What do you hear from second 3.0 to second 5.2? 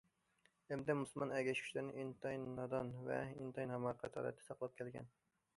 ۋە ئىنتايىن ھاماقەت ھالەتتە ساقلاپ كەلگەن.